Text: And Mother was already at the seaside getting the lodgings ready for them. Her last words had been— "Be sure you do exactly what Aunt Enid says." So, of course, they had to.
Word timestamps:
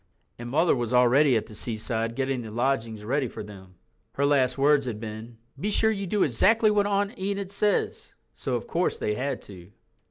And 0.39 0.49
Mother 0.49 0.75
was 0.75 0.95
already 0.95 1.37
at 1.37 1.45
the 1.45 1.53
seaside 1.53 2.15
getting 2.15 2.41
the 2.41 2.49
lodgings 2.49 3.05
ready 3.05 3.27
for 3.27 3.43
them. 3.43 3.75
Her 4.13 4.25
last 4.25 4.57
words 4.57 4.87
had 4.87 4.99
been— 4.99 5.37
"Be 5.59 5.69
sure 5.69 5.91
you 5.91 6.07
do 6.07 6.23
exactly 6.23 6.71
what 6.71 6.87
Aunt 6.87 7.19
Enid 7.19 7.51
says." 7.51 8.15
So, 8.33 8.55
of 8.55 8.65
course, 8.65 8.97
they 8.97 9.13
had 9.13 9.43
to. 9.43 9.71